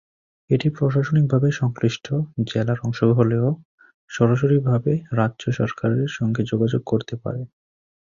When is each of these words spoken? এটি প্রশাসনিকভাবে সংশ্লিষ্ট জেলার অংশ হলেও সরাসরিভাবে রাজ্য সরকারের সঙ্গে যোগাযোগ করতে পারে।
এটি 0.49 0.67
প্রশাসনিকভাবে 0.69 1.49
সংশ্লিষ্ট 1.51 2.05
জেলার 2.49 2.79
অংশ 2.83 2.99
হলেও 3.19 3.47
সরাসরিভাবে 4.09 4.93
রাজ্য 5.11 5.43
সরকারের 5.51 6.09
সঙ্গে 6.09 6.41
যোগাযোগ 6.43 6.81
করতে 6.85 7.15
পারে। 7.23 7.41